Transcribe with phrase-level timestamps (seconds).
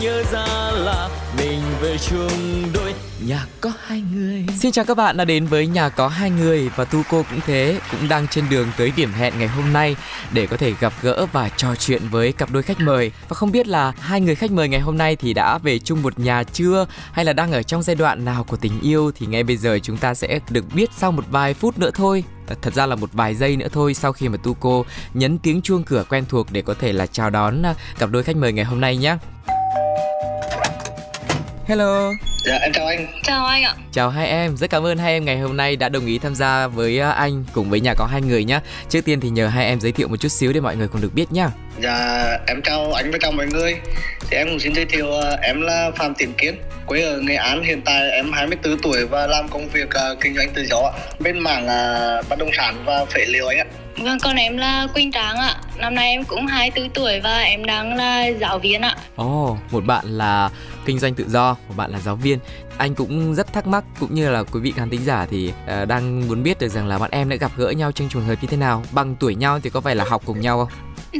[0.00, 1.08] nhớ ra là
[1.38, 2.94] mình về chung đôi
[3.26, 4.46] nhà có hai người.
[4.56, 7.40] Xin chào các bạn đã đến với nhà có hai người và tu cô cũng
[7.46, 9.96] thế, cũng đang trên đường tới điểm hẹn ngày hôm nay
[10.32, 13.12] để có thể gặp gỡ và trò chuyện với cặp đôi khách mời.
[13.28, 16.02] Và không biết là hai người khách mời ngày hôm nay thì đã về chung
[16.02, 19.26] một nhà chưa hay là đang ở trong giai đoạn nào của tình yêu thì
[19.26, 22.24] ngay bây giờ chúng ta sẽ được biết sau một vài phút nữa thôi
[22.62, 24.84] thật ra là một vài giây nữa thôi sau khi mà tu cô
[25.14, 28.22] nhấn tiếng chuông cửa quen thuộc để có thể là chào đón à, cặp đôi
[28.22, 29.16] khách mời ngày hôm nay nhé.
[31.68, 32.12] Hello.
[32.44, 33.06] Dạ em chào anh.
[33.22, 33.74] Chào anh ạ.
[33.92, 36.34] Chào hai em, rất cảm ơn hai em ngày hôm nay đã đồng ý tham
[36.34, 38.60] gia với à, anh cùng với nhà có hai người nhé.
[38.88, 41.00] Trước tiên thì nhờ hai em giới thiệu một chút xíu để mọi người cùng
[41.00, 41.50] được biết nhá.
[41.80, 43.76] Dạ em chào anh và chào mọi người.
[44.30, 46.56] Thì em cũng xin giới thiệu à, em là Phạm Tiến Kiến,
[46.86, 47.62] quê ở Nghệ An.
[47.62, 51.38] Hiện tại em 24 tuổi và làm công việc uh, kinh doanh tự do bên
[51.38, 51.66] mảng
[52.28, 53.66] bất động sản và phế liệu anh ạ.
[54.02, 55.56] Vâng, còn em là Quỳnh Tráng ạ.
[55.76, 58.96] Năm nay em cũng 24 tuổi và em đang là giáo viên ạ.
[59.16, 60.50] Ồ, oh, một bạn là
[60.84, 62.38] kinh doanh tự do, một bạn là giáo viên.
[62.78, 65.88] Anh cũng rất thắc mắc cũng như là quý vị khán thính giả thì uh,
[65.88, 68.34] đang muốn biết được rằng là bạn em đã gặp gỡ nhau trong trường hợp
[68.42, 68.84] như thế nào.
[68.92, 70.68] Bằng tuổi nhau thì có phải là học cùng nhau không?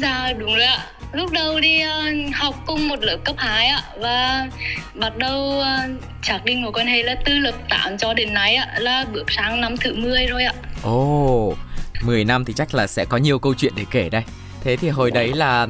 [0.00, 0.86] Dạ đúng rồi ạ.
[1.12, 4.48] Lúc đầu đi uh, học cùng một lớp cấp 2 ạ và
[4.94, 8.54] bắt đầu uh, xác định mối quan hệ là từ lớp 8 cho đến nay
[8.54, 10.52] ạ là bước sang năm thứ 10 rồi ạ.
[10.82, 11.58] Ồ, oh,
[12.02, 14.22] 10 năm thì chắc là sẽ có nhiều câu chuyện để kể đây.
[14.60, 15.66] Thế thì hồi đấy là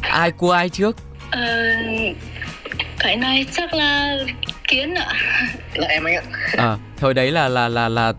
[0.00, 0.96] ai cua ai trước?
[1.30, 1.40] Ờ,
[2.98, 4.18] cái này chắc là
[4.68, 5.12] kiến ạ.
[5.74, 6.22] Là em anh ạ.
[6.56, 8.12] À, hồi đấy là là là là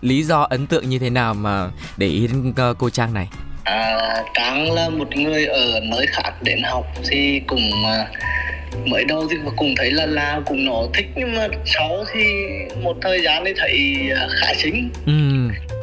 [0.00, 3.28] lý do ấn tượng như thế nào mà để ý đến uh, cô Trang này?
[3.64, 3.96] À,
[4.34, 9.36] Trang là một người ở nơi khác đến học thì cùng uh, mới đầu thì
[9.56, 12.24] cùng thấy là là cùng nó thích nhưng mà sau thì
[12.82, 13.98] một thời gian thì thấy
[14.40, 14.90] khá xinh.
[15.06, 15.12] Ừ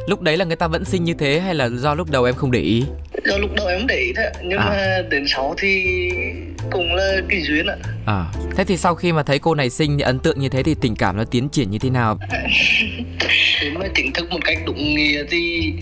[0.06, 2.34] lúc đấy là người ta vẫn sinh như thế hay là do lúc đầu em
[2.34, 2.84] không để ý?
[3.24, 4.66] Do lúc đầu em để ý thôi nhưng à.
[4.68, 5.84] mà đến sau thì
[6.70, 7.76] cũng là kỳ duyên ạ.
[8.06, 8.24] À
[8.56, 10.96] thế thì sau khi mà thấy cô này sinh ấn tượng như thế thì tình
[10.96, 12.18] cảm nó tiến triển như thế nào?
[13.62, 15.72] Để mà chính thức một cách đúng nghĩa thì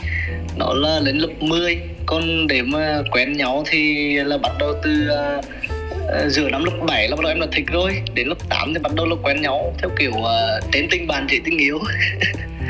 [0.56, 5.08] nó là đến lớp 10 còn để mà quen nhau thì là bắt đầu từ
[5.10, 5.44] uh,
[6.32, 8.02] giữa năm lớp 7 là bắt đầu em là thích rồi.
[8.14, 11.26] Đến lớp 8 thì bắt đầu là quen nhau theo kiểu uh, tên tình bạn
[11.31, 11.78] chỉ tình yêu.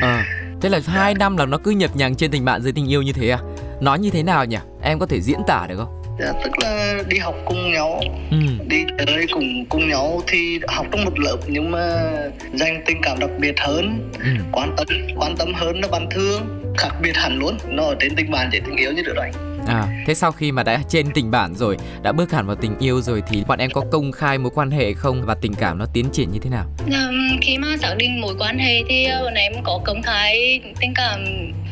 [0.01, 0.27] À
[0.61, 3.03] Thế là hai năm là nó cứ nhập nhằng trên tình bạn dưới tình yêu
[3.03, 3.39] như thế à?
[3.81, 4.57] Nó như thế nào nhỉ?
[4.83, 6.03] Em có thể diễn tả được không?
[6.21, 8.01] Dạ, tức là đi học cùng nhau,
[8.31, 8.37] ừ.
[8.69, 12.11] đi tới cùng cùng nhau thì học trong một lớp nhưng mà
[12.55, 14.31] dành tình cảm đặc biệt hơn, ừ.
[14.53, 17.59] quan tâm quan tâm hơn nó bạn thương, khác biệt hẳn luôn.
[17.69, 19.31] Nó ở trên tình bạn chỉ tình yêu như được rồi.
[19.71, 22.79] À, thế sau khi mà đã trên tình bạn rồi, đã bước hẳn vào tình
[22.79, 25.79] yêu rồi thì bọn em có công khai mối quan hệ không và tình cảm
[25.79, 26.65] nó tiến triển như thế nào?
[26.93, 27.11] À,
[27.43, 30.95] khi mà xác định mối quan hệ thì ờ, bọn em có công khai tình
[30.95, 31.25] cảm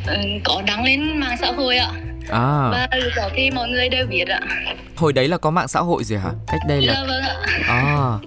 [0.06, 1.92] ừ, có đăng lên mạng xã hội ạ.
[2.28, 2.68] À.
[2.70, 4.40] Và lúc đó thì mọi người đều biết ạ.
[4.96, 6.30] Hồi đấy là có mạng xã hội gì hả?
[6.46, 6.94] Cách đây là.
[6.94, 7.36] Dạ vâng ạ.
[7.68, 8.18] À.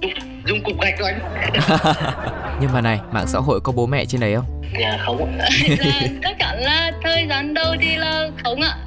[0.45, 1.19] Dùng cục gạch anh.
[2.61, 4.61] Nhưng mà này, mạng xã hội có bố mẹ trên đấy không?
[4.79, 5.49] Dạ không ạ.
[5.79, 8.77] dạ, chắc chắn là thời gian đầu thì là không ạ.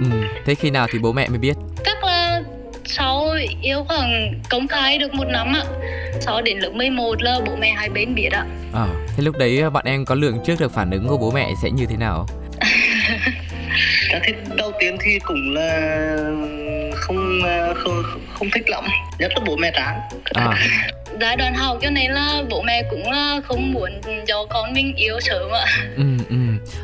[0.00, 0.06] Ừ.
[0.46, 1.56] Thế khi nào thì bố mẹ mới biết?
[1.84, 2.42] Chắc là
[2.84, 3.26] sau
[3.62, 5.64] yêu khoảng công khai được một năm ạ
[6.20, 9.70] sau đến lớp 11 là bố mẹ hai bên biết ạ à, thế lúc đấy
[9.70, 12.26] bạn em có lường trước được phản ứng của bố mẹ sẽ như thế nào
[14.12, 16.16] Dạ thì đầu tiên thì cũng là
[16.94, 17.40] không
[17.74, 18.02] không
[18.34, 18.84] không thích lắm,
[19.18, 20.00] nhất là bố mẹ tráng.
[20.34, 20.66] À.
[21.20, 23.04] giai đoạn học cho nên là bố mẹ cũng
[23.44, 23.90] không muốn
[24.26, 25.66] cho con mình yêu sớm ạ.
[25.96, 26.36] Ừ, ừ.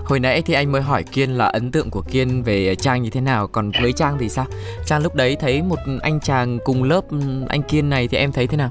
[0.05, 3.11] Hồi nãy thì anh mới hỏi Kiên là ấn tượng của Kiên về Trang như
[3.11, 4.47] thế nào Còn với Trang thì sao?
[4.87, 7.01] Trang lúc đấy thấy một anh chàng cùng lớp
[7.49, 8.71] anh Kiên này thì em thấy thế nào?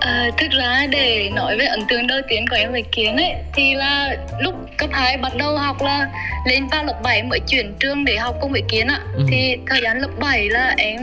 [0.00, 3.32] À, thực ra để nói về ấn tượng đầu tiên của em về kiến ấy
[3.54, 6.08] thì là lúc cấp 2 bắt đầu học là
[6.46, 9.22] lên vào lớp 7 mới chuyển trường để học cùng với kiến ạ ừ.
[9.30, 11.00] thì thời gian lớp 7 là em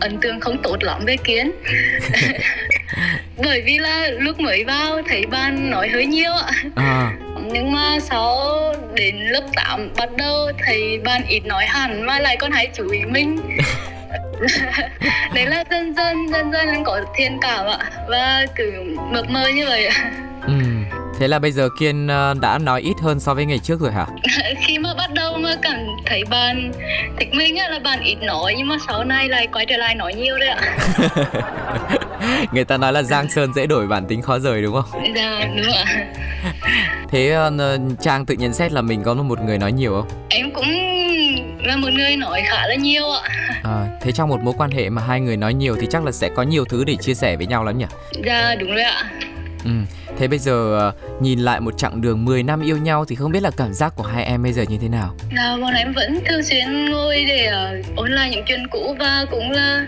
[0.00, 1.52] ấn tượng không tốt lắm về kiến
[3.44, 7.12] bởi vì là lúc mới vào thấy bạn nói hơi nhiều ạ à.
[7.52, 8.58] nhưng mà sau
[8.94, 12.90] đến lớp 8 bắt đầu thấy bạn ít nói hẳn mà lại còn hay chú
[12.90, 13.38] ý mình
[15.34, 17.78] đấy là dần dần dần dần em có thiện cảm ạ
[18.08, 18.72] và cứ
[19.10, 20.12] mập mờ như vậy ạ
[20.46, 20.52] ừ.
[21.18, 23.92] Thế là bây giờ Kiên ờ, đã nói ít hơn so với ngày trước rồi
[23.92, 24.06] hả?
[24.66, 26.72] Khi mà bắt đầu mà cảm thấy bạn
[27.18, 30.14] thích mình là bạn ít nói nhưng mà sau này lại quay trở lại nói
[30.14, 30.76] nhiều đấy ạ.
[32.52, 35.14] Người ta nói là Giang Sơn dễ đổi bản tính khó rời đúng không?
[35.16, 35.84] Dạ đúng ạ.
[37.08, 40.08] Thế uh, Trang tự nhận xét là mình có một người nói nhiều không?
[40.28, 40.91] Em cũng
[41.62, 43.28] là một người nói khá là nhiều ạ.
[43.64, 46.12] À, thế trong một mối quan hệ mà hai người nói nhiều thì chắc là
[46.12, 47.86] sẽ có nhiều thứ để chia sẻ với nhau lắm nhỉ?
[48.24, 49.04] Dạ đúng rồi ạ
[49.64, 49.70] ừ.
[50.18, 53.32] Thế bây giờ ờ, nhìn lại một chặng đường 10 năm yêu nhau thì không
[53.32, 55.16] biết là cảm giác của hai em bây giờ như thế nào?
[55.36, 57.50] Dạ, bọn em vẫn thường xuyên ngồi để
[57.80, 59.86] uh, ôn lại những chuyện cũ và cũng là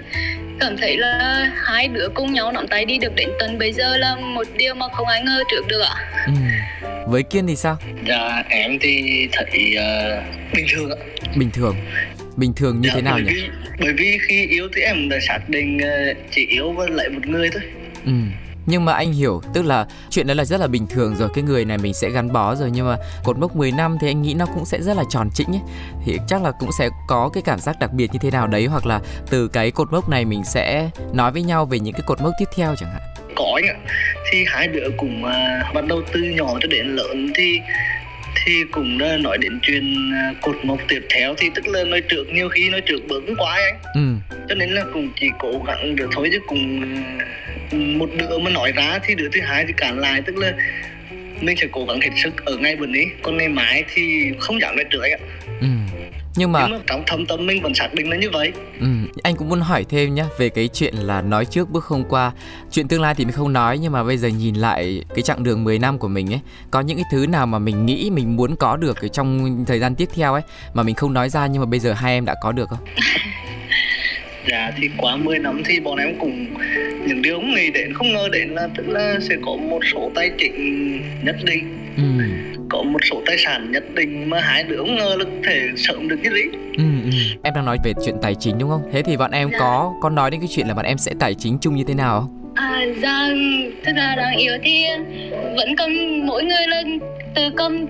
[0.60, 3.96] cảm thấy là hai đứa cùng nhau nắm tay đi được đến tận bây giờ
[3.96, 5.94] là một điều mà không ai ngờ trước được ạ.
[6.26, 6.32] Ừ.
[7.06, 7.76] Với Kiên thì sao?
[8.08, 10.96] Dạ em thì thấy uh, bình thường ạ.
[11.36, 11.76] Bình thường.
[12.36, 13.30] Bình thường như dạ, thế nào bởi nhỉ?
[13.32, 13.48] Vì,
[13.80, 15.80] bởi vì khi yêu thì em đã xác định
[16.30, 17.62] chỉ yêu với lại một người thôi.
[18.66, 21.44] Nhưng mà anh hiểu tức là chuyện đó là rất là bình thường rồi cái
[21.44, 22.70] người này mình sẽ gắn bó rồi.
[22.72, 25.30] Nhưng mà cột mốc 10 năm thì anh nghĩ nó cũng sẽ rất là tròn
[25.34, 25.62] trĩnh ấy.
[26.04, 28.66] Thì chắc là cũng sẽ có cái cảm giác đặc biệt như thế nào đấy
[28.66, 29.00] hoặc là
[29.30, 32.32] từ cái cột mốc này mình sẽ nói với nhau về những cái cột mốc
[32.38, 33.02] tiếp theo chẳng hạn.
[33.36, 33.76] Có anh ạ.
[34.32, 37.60] Thì hai đứa cũng uh, bắt đầu từ nhỏ cho đến lớn thì
[38.44, 42.00] thì cũng uh, nói đến chuyện uh, cột mốc tiếp theo thì tức là nói
[42.00, 44.34] trước nhiều khi nói trước bướng quá anh ừ.
[44.48, 46.94] cho nên là cũng chỉ cố gắng được thôi chứ cũng
[47.98, 50.52] một đứa mà nói ra thì đứa thứ hai thì cản lại tức là
[51.40, 54.60] mình sẽ cố gắng hết sức ở ngay bữa ấy còn ngày mai thì không
[54.60, 55.18] dám nói trước anh ạ
[55.60, 55.66] ừ.
[56.36, 58.52] Nhưng mà, nhưng mà trong thâm tâm mình vẫn xác định là như vậy.
[58.80, 58.86] Ừ.
[59.22, 62.32] anh cũng muốn hỏi thêm nhé về cái chuyện là nói trước bước không qua.
[62.70, 65.44] Chuyện tương lai thì mình không nói nhưng mà bây giờ nhìn lại cái chặng
[65.44, 66.40] đường 10 năm của mình ấy
[66.70, 69.78] có những cái thứ nào mà mình nghĩ mình muốn có được ở trong thời
[69.78, 70.42] gian tiếp theo ấy
[70.74, 72.78] mà mình không nói ra nhưng mà bây giờ hai em đã có được không?
[74.50, 76.46] Dạ thì quá 10 năm thì bọn em cũng
[77.06, 80.10] những điều không nghĩ đến không ngờ đến là tức là sẽ có một số
[80.14, 82.02] tài chính nhất định ừ.
[82.70, 85.60] có một số tài sản nhất định mà hai đứa không ngờ là có thể
[85.76, 86.42] sớm được cái gì
[86.76, 87.10] ừ, ừ.
[87.42, 89.58] em đang nói về chuyện tài chính đúng không thế thì bọn em dạ.
[89.58, 91.94] có có nói đến cái chuyện là bọn em sẽ tài chính chung như thế
[91.94, 93.28] nào không À, dạ,
[93.84, 94.84] thực ra đang yêu thì
[95.56, 96.82] vẫn cần mỗi người là
[97.34, 97.86] từ cầm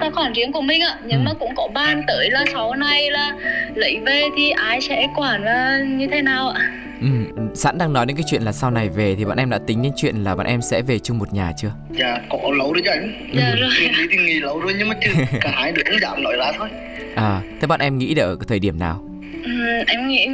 [0.00, 1.22] tài khoản riêng của mình ạ nhưng ừ.
[1.24, 3.32] mà cũng có ban tới là sau này là
[3.74, 7.06] lấy về thì ai sẽ quản là như thế nào ạ Ừ,
[7.54, 9.82] sẵn đang nói đến cái chuyện là sau này về thì bọn em đã tính
[9.82, 11.70] đến chuyện là bọn em sẽ về chung một nhà chưa?
[11.90, 13.30] Dạ, có lâu rồi chứ anh.
[13.34, 13.70] Dạ rồi.
[13.80, 15.10] Nghĩ thì nghĩ lâu rồi nhưng mà chưa
[15.40, 16.68] cả hai đứa cũng dám nói ra thôi.
[17.14, 19.04] À, thế bọn em nghĩ được ở thời điểm nào?
[19.44, 19.50] Ừ,
[19.86, 20.26] em nghĩ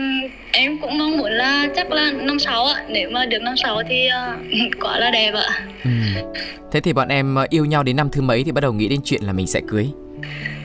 [0.52, 3.82] em cũng mong muốn là chắc là năm sáu ạ nếu mà được năm sáu
[3.88, 5.90] thì uh, quá là đẹp ạ ừ.
[6.72, 8.88] thế thì bọn em ờ, yêu nhau đến năm thứ mấy thì bắt đầu nghĩ
[8.88, 9.87] đến chuyện là mình sẽ cưới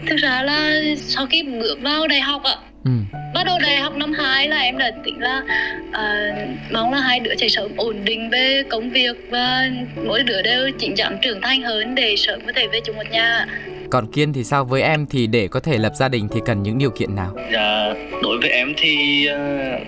[0.07, 2.56] thực ra là sau khi bước vào đại học ạ
[2.86, 2.92] ừ.
[3.39, 5.41] Bắt đầu đại học năm 2 là em đã tính là
[5.89, 9.69] uh, mong là hai đứa sẽ sớm ổn định về công việc và
[10.06, 13.12] mỗi đứa đều chỉnh chắn trưởng thành hơn để sớm có thể về chung một
[13.12, 13.45] nhà
[13.89, 16.63] còn Kiên thì sao với em thì để có thể lập gia đình thì cần
[16.63, 17.36] những điều kiện nào?
[17.53, 17.94] Dạ,
[18.24, 19.81] đối với em thì uh,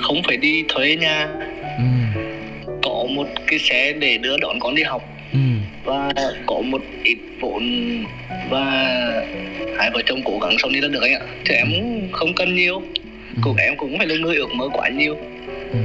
[0.00, 1.28] không phải đi thuê nhà.
[1.78, 1.84] Ừ.
[2.82, 5.02] Có một cái xe để đưa đón con đi học.
[5.86, 5.92] Ừ.
[5.92, 6.12] Và
[6.46, 7.62] có một ít vốn
[8.50, 8.64] và
[9.78, 11.20] hai vợ chồng cố gắng sống đi là được anh ạ.
[11.44, 11.68] Chứ em
[12.12, 12.82] không cần nhiều.
[13.36, 13.40] Ừ.
[13.44, 15.16] Cũng em cũng phải là người ước mơ quá nhiều.
[15.72, 15.78] Ừ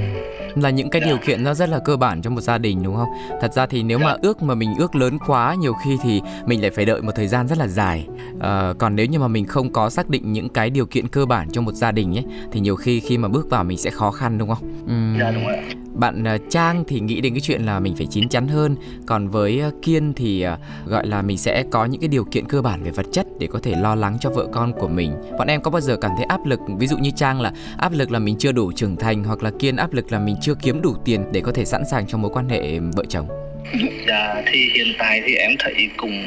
[0.56, 1.22] là những cái điều dạ.
[1.26, 3.10] kiện nó rất là cơ bản trong một gia đình đúng không
[3.42, 4.18] thật ra thì nếu mà dạ.
[4.22, 7.28] ước mà mình ước lớn quá nhiều khi thì mình lại phải đợi một thời
[7.28, 8.08] gian rất là dài
[8.40, 11.26] à, còn nếu như mà mình không có xác định những cái điều kiện cơ
[11.26, 13.90] bản trong một gia đình ấy thì nhiều khi khi mà bước vào mình sẽ
[13.90, 15.58] khó khăn đúng không uhm, dạ đúng rồi
[15.94, 18.76] bạn ờ, Trang thì nghĩ đến cái chuyện là mình phải chín chắn hơn.
[19.06, 22.46] Còn với ờ, Kiên thì ờ, gọi là mình sẽ có những cái điều kiện
[22.46, 25.14] cơ bản về vật chất để có thể lo lắng cho vợ con của mình.
[25.38, 26.60] Bọn em có bao giờ cảm thấy áp lực?
[26.80, 29.52] Ví dụ như Trang là áp lực là mình chưa đủ trưởng thành hoặc là
[29.60, 32.18] Kiên áp lực là mình chưa kiếm đủ tiền để có thể sẵn sàng cho
[32.18, 33.28] mối quan hệ vợ chồng?
[34.08, 36.24] Dạ thì hiện tại thì em thấy cũng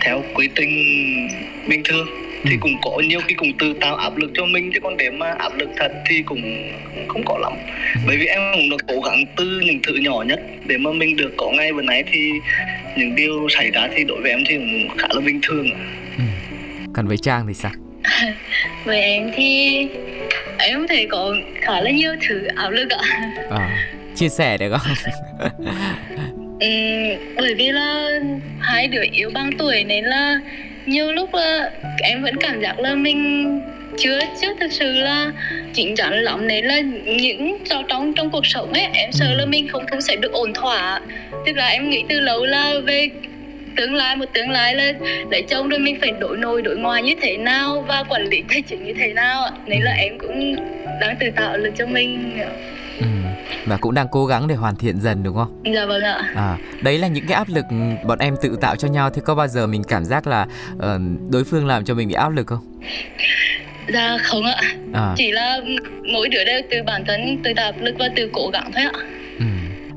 [0.00, 0.68] theo quy trình
[1.68, 4.80] bình thường thì cũng có nhiều khi cũng tự tạo áp lực cho mình chứ
[4.82, 6.72] còn để mà áp lực thật thì cũng
[7.08, 7.52] không có lắm.
[8.06, 11.16] Bởi vì em cũng được cố gắng từ những thứ nhỏ nhất để mà mình
[11.16, 12.30] được có ngay vừa nãy thì
[12.96, 15.70] những điều xảy ra thì đối với em thì cũng khá là bình thường.
[16.18, 16.24] Ừ.
[16.94, 17.72] còn với trang thì sao?
[18.84, 19.78] Với em thì
[20.58, 23.32] em thấy có khá là nhiều thứ áp lực ạ.
[23.50, 24.94] À, chia sẻ được không?
[26.60, 26.66] Ừ,
[27.36, 28.20] bởi vì là
[28.60, 30.40] hai đứa yếu bằng tuổi nên là
[30.88, 31.70] nhiều lúc là
[32.02, 33.60] em vẫn cảm giác là mình
[33.98, 35.32] chưa chưa thực sự là
[35.74, 39.46] chính chắn lắm nên là những trò trong trong cuộc sống ấy, em sợ là
[39.46, 41.00] mình không không sẽ được ổn thỏa.
[41.46, 43.08] Tức là em nghĩ từ lâu là về
[43.76, 44.92] tương lai, một tương lai là
[45.30, 48.42] lấy chồng rồi mình phải đổi nồi đổi ngoài như thế nào và quản lý
[48.48, 50.56] tài chính như thế nào nên là em cũng
[51.00, 52.40] đang tự tạo lực cho mình
[53.68, 55.62] và cũng đang cố gắng để hoàn thiện dần đúng không?
[55.74, 56.32] Dạ vâng ạ.
[56.34, 57.64] À, đấy là những cái áp lực
[58.06, 59.10] bọn em tự tạo cho nhau.
[59.10, 60.46] Thế có bao giờ mình cảm giác là
[60.76, 60.82] uh,
[61.30, 62.80] đối phương làm cho mình bị áp lực không?
[63.92, 64.60] Dạ không ạ.
[64.92, 65.14] À.
[65.16, 65.60] Chỉ là
[66.12, 69.00] mỗi đứa đều từ bản thân tự tạo lực và từ cố gắng thôi ạ.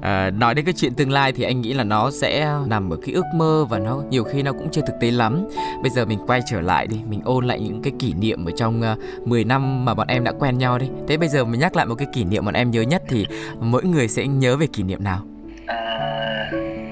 [0.02, 2.98] À, nói đến cái chuyện tương lai thì anh nghĩ là nó sẽ nằm ở
[3.06, 5.48] cái ước mơ và nó nhiều khi nó cũng chưa thực tế lắm.
[5.82, 8.52] Bây giờ mình quay trở lại đi mình ôn lại những cái kỷ niệm ở
[8.58, 10.86] trong uh, à, 10 năm mà bọn em đã quen nhau đi.
[11.08, 13.26] Thế bây giờ mình nhắc lại một cái kỷ niệm bọn em nhớ nhất thì
[13.60, 15.22] mỗi người sẽ nhớ về kỷ niệm nào?
[15.66, 16.52] À,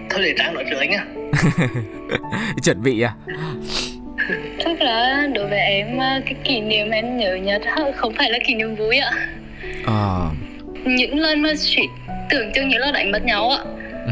[0.09, 1.05] thôi để trang nói trước anh á
[2.63, 3.13] chuẩn bị à?
[4.59, 7.61] Chắc là đối với em à, cái kỷ niệm em nhớ nhất
[7.95, 9.11] không phải là kỷ niệm vui ạ.
[9.85, 10.29] À.
[10.85, 11.83] những lần mà suy
[12.29, 13.63] tưởng chừng như là đánh mất nhau ạ
[14.05, 14.11] ừ.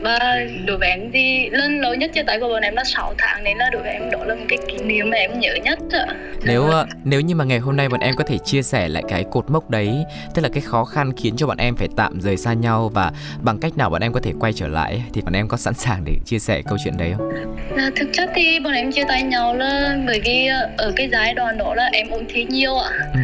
[0.00, 0.18] và
[0.66, 3.44] đối với em thì lần lâu nhất chia tay của bọn em là 6 tháng
[3.44, 5.78] nên là đối với em đó là một cái kỷ niệm mà em nhớ nhất
[5.92, 6.06] ạ
[6.44, 9.02] nếu uh, nếu như mà ngày hôm nay bọn em có thể chia sẻ lại
[9.08, 10.04] cái cột mốc đấy
[10.34, 13.12] tức là cái khó khăn khiến cho bọn em phải tạm rời xa nhau và
[13.40, 15.74] bằng cách nào bọn em có thể quay trở lại thì bọn em có sẵn
[15.74, 17.32] sàng để chia sẻ câu chuyện đấy không?
[17.76, 21.08] À, thực chất thì bọn em chia tay nhau là bởi vì ờ, ở cái
[21.12, 23.20] giai đoạn đó là em ôn thi nhiều ạ ừ.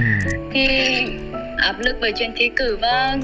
[0.52, 0.68] thì
[1.56, 3.16] áp lực về chuyện thi cử và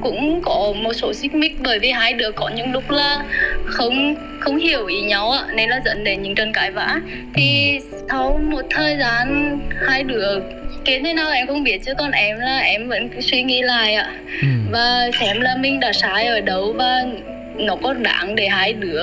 [0.00, 3.24] cũng có một số xích mích bởi vì hai đứa có những lúc là
[3.64, 7.00] không không hiểu ý nhau ạ nên là dẫn đến những trận cãi vã
[7.34, 7.78] thì
[8.10, 10.40] sau một thời gian hai đứa
[10.84, 13.62] kết thế nào em không biết chứ còn em là em vẫn cứ suy nghĩ
[13.62, 14.48] lại ạ ừ.
[14.70, 17.04] và xem là mình đã sai ở đâu và
[17.56, 19.02] nó có đáng để hai đứa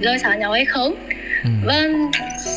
[0.00, 0.94] rời xa nhau hay không
[1.44, 1.50] ừ.
[1.64, 1.82] và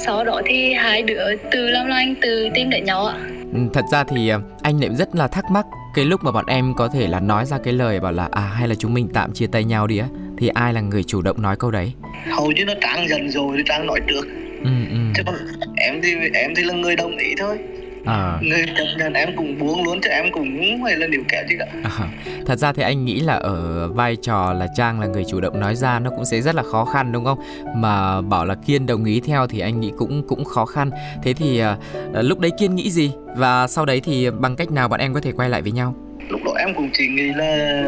[0.06, 3.16] sau đó thì hai đứa từ làm lành từ tìm đến nhau ạ
[3.54, 6.46] ừ, thật ra thì à, anh lại rất là thắc mắc cái lúc mà bọn
[6.48, 9.10] em có thể là nói ra cái lời bảo là à hay là chúng mình
[9.14, 11.94] tạm chia tay nhau đi á thì ai là người chủ động nói câu đấy?
[12.32, 14.26] Hầu như nó trang dần rồi thì trang nói trước.
[14.64, 14.98] Ừ, ừ.
[15.16, 15.36] chứ còn
[15.78, 17.58] em thì em thì là người đồng ý thôi
[18.10, 18.40] à.
[18.42, 18.66] người
[18.98, 21.66] nhận em cũng buông luôn chứ em cũng phải là điều kéo chứ cả.
[21.84, 22.08] À.
[22.46, 25.60] thật ra thì anh nghĩ là ở vai trò là trang là người chủ động
[25.60, 27.40] nói ra nó cũng sẽ rất là khó khăn đúng không?
[27.76, 30.90] Mà bảo là kiên đồng ý theo thì anh nghĩ cũng cũng khó khăn.
[31.24, 33.12] Thế thì uh, lúc đấy kiên nghĩ gì?
[33.36, 35.96] Và sau đấy thì bằng cách nào bọn em có thể quay lại với nhau?
[36.30, 37.84] Lúc đó em cũng chỉ nghĩ là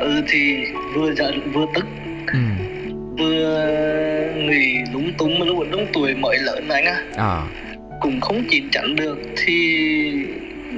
[0.00, 1.86] ừ thì vừa giận vừa tức.
[2.32, 2.38] Ừ.
[3.18, 3.68] vừa
[4.36, 7.42] nghĩ lúng túng mà lúc lúc tuổi mới lớn anh á à
[8.00, 9.54] cũng không chín chắn được thì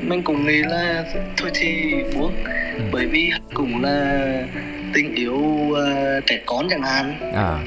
[0.02, 1.04] mình cũng nghĩ là
[1.36, 2.82] thôi thì buông ừ.
[2.92, 4.22] bởi vì cũng là
[4.94, 5.34] tình yêu
[5.70, 5.78] uh,
[6.26, 7.58] trẻ con chẳng hạn à.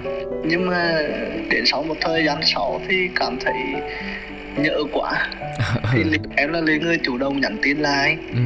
[0.46, 1.02] nhưng mà
[1.50, 3.54] đến sau một thời gian sau thì cảm thấy
[4.58, 5.28] nhớ quá
[5.92, 6.04] thì
[6.36, 8.40] em là người chủ động nhắn tin lại ừ.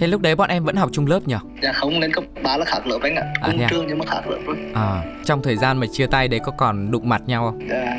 [0.00, 1.34] Thế lúc đấy bọn em vẫn học chung lớp nhỉ?
[1.62, 3.68] Dạ không, lên cấp 3 là khác lớp anh ạ à, Cùng à?
[3.70, 6.52] trường nhưng mà khác lớp thôi À, trong thời gian mà chia tay đấy có
[6.52, 7.68] còn đụng mặt nhau không?
[7.68, 7.96] Dạ,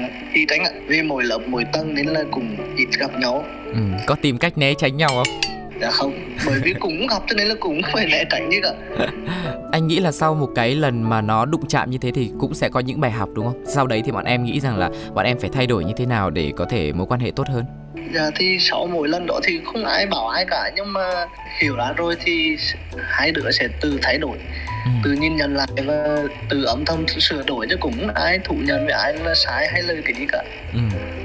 [0.49, 4.15] anh ạ Vì mỗi lớp mỗi tầng nên là cũng ít gặp nhau ừ, Có
[4.21, 5.27] tìm cách né tránh nhau không?
[5.81, 6.13] Dạ không,
[6.45, 8.73] bởi vì cũng học cho nên là cũng phải né tránh chứ cả
[9.71, 12.53] Anh nghĩ là sau một cái lần mà nó đụng chạm như thế thì cũng
[12.53, 13.63] sẽ có những bài học đúng không?
[13.65, 16.05] Sau đấy thì bọn em nghĩ rằng là bọn em phải thay đổi như thế
[16.05, 17.65] nào để có thể mối quan hệ tốt hơn?
[18.13, 21.25] Dạ thì sau mỗi lần đó thì không ai bảo ai cả nhưng mà
[21.59, 22.57] hiểu ra rồi thì
[23.03, 24.37] hai đứa sẽ tự thay đổi
[24.85, 24.91] ừ.
[25.03, 26.17] tự nhìn nhận lại và
[26.49, 29.81] tự âm thầm sửa đổi chứ cũng ai thụ nhận với ai là sai hay
[29.83, 30.79] là cái gì cả ừ.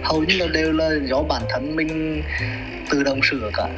[0.04, 2.22] hầu như là đều là do bản thân mình
[2.90, 3.68] tự động sửa cả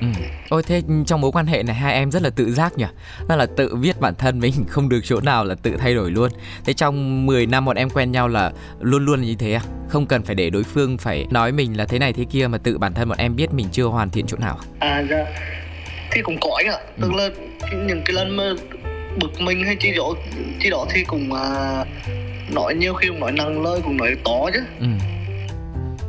[0.00, 0.06] Ừ.
[0.48, 2.84] Ôi thế trong mối quan hệ này hai em rất là tự giác nhỉ
[3.28, 6.10] Rất là tự viết bản thân mình không được chỗ nào là tự thay đổi
[6.10, 6.30] luôn
[6.64, 9.60] Thế trong 10 năm bọn em quen nhau là luôn luôn là như thế à?
[9.88, 12.58] Không cần phải để đối phương phải nói mình là thế này thế kia mà
[12.58, 15.24] tự bản thân bọn em biết mình chưa hoàn thiện chỗ nào À dạ
[16.12, 17.02] Thì cũng có ạ ừ.
[17.02, 17.28] Tức là
[17.86, 18.44] những cái lần mà
[19.20, 20.14] bực mình hay chi đó,
[20.60, 21.84] chi đó thì cũng à,
[22.54, 24.86] nói nhiều khi cũng nói năng lời cũng nói to chứ ừ.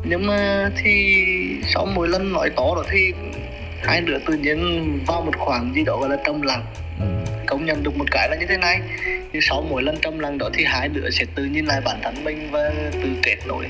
[0.06, 1.16] Nhưng mà thì
[1.74, 3.12] sau mỗi lần nói to đó thì
[3.84, 6.66] hai đứa tự nhiên vào một khoảng gì đó gọi là trầm lặng
[7.00, 7.06] ừ.
[7.48, 8.82] công nhận được một cái là như thế này
[9.34, 12.00] thì sau mỗi lần trầm lặng đó thì hai đứa sẽ tự nhìn lại bản
[12.04, 13.66] thân mình và tự kết nối.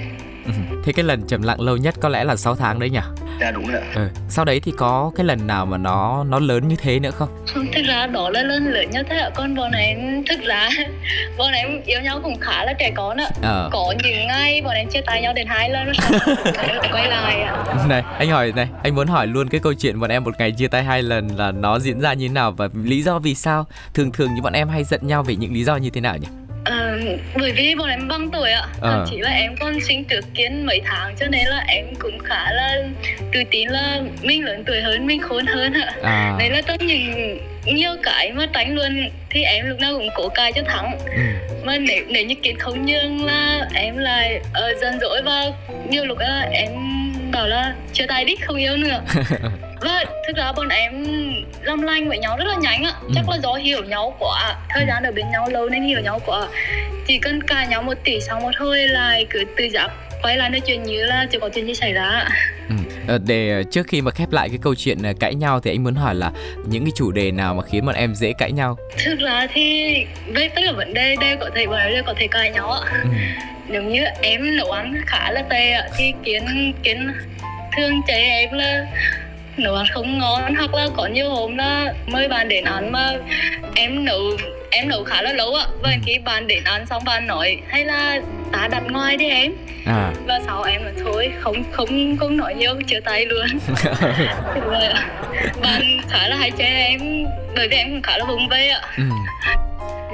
[0.83, 2.99] Thế cái lần trầm lặng lâu nhất có lẽ là 6 tháng đấy nhỉ?
[3.41, 4.07] Dạ đúng rồi ừ.
[4.29, 7.29] sau đấy thì có cái lần nào mà nó nó lớn như thế nữa không?
[7.53, 9.29] Không thực ra đó là lần lớn nhất thế ạ.
[9.35, 10.69] Con bọn em thực ra
[11.37, 13.29] bọn em yêu nhau cũng khá là trẻ con ạ.
[13.41, 13.69] Ờ.
[13.71, 15.91] có những ngày bọn em chia tay nhau đến hai lần
[16.91, 17.65] quay lại ạ.
[17.87, 20.51] Này anh hỏi này anh muốn hỏi luôn cái câu chuyện bọn em một ngày
[20.51, 23.35] chia tay hai lần là nó diễn ra như thế nào và lý do vì
[23.35, 23.65] sao?
[23.93, 26.17] Thường thường như bọn em hay giận nhau vì những lý do như thế nào
[26.17, 26.27] nhỉ
[26.63, 26.97] À,
[27.35, 29.05] bởi vì bọn em bằng tuổi ạ à.
[29.09, 32.51] chỉ là em còn sinh trước kiến mấy tháng cho nên là em cũng khá
[32.51, 32.77] là
[33.31, 36.35] tự tin là mình lớn tuổi hơn mình khôn hơn ạ à.
[36.39, 40.29] nên là tất nhiên nhiều cái mà tránh luôn thì em lúc nào cũng cố
[40.29, 41.21] cài cho thắng ừ.
[41.63, 45.45] mà nếu nếu như kiến không nhường là em lại uh, dần dỗi và
[45.89, 46.71] nhiều lúc là em
[47.31, 49.01] bảo là chia tay đích không yêu nữa
[49.83, 51.05] và thực ra bọn em
[51.61, 52.93] làm lành với nhau rất là nhanh ạ.
[53.01, 53.09] Ừ.
[53.15, 54.55] chắc là do hiểu nhau quá.
[54.69, 56.47] Thời gian ở bên nhau lâu nên hiểu nhau quá.
[57.07, 59.91] Chỉ cần cài nhau một tỷ xong một thôi là cứ tự giác
[60.23, 62.25] quay lại nói chuyện như là chưa có chuyện gì xảy ra
[62.69, 62.75] ừ.
[63.07, 65.83] ờ, để trước khi mà khép lại cái câu chuyện ờ, cãi nhau thì anh
[65.83, 66.31] muốn hỏi là
[66.65, 68.77] những cái chủ đề nào mà khiến bọn em dễ cãi nhau?
[69.05, 69.95] Thực ra thì
[70.33, 72.81] với tất cả vấn đề đều có thể bọn đều có thể cãi nhau ạ.
[73.03, 73.09] Ừ.
[73.67, 77.07] nếu như em nấu ăn khá là tệ ạ thì kiến kiến
[77.77, 78.85] thường chế em là
[79.57, 83.13] nấu ăn không ngon hoặc là có nhiều hôm là mời bạn đến ăn mà
[83.75, 84.21] em nấu
[84.69, 85.97] em nấu khá là lâu ạ và ừ.
[86.05, 89.51] khi bạn đến ăn xong bạn nói hay là ta đặt ngoài đi em
[89.85, 90.11] à.
[90.27, 93.47] và sau em là thôi không không không nói nhiều chữa tay luôn
[95.61, 96.99] bạn khá là hay chê em
[97.55, 99.03] bởi vì em cũng khá là vùng vây ạ ừ.